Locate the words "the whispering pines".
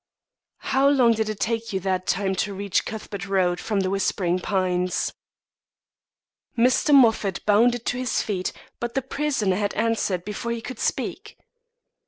3.81-5.13